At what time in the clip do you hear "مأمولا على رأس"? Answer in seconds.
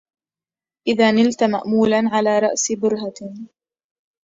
1.43-2.71